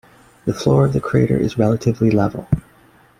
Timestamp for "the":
0.45-0.53, 0.93-0.99